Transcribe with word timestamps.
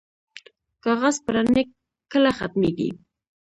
کاغذ 0.83 1.15
پراني 1.25 1.63
کله 2.11 2.31
ختمیږي؟ 2.37 2.89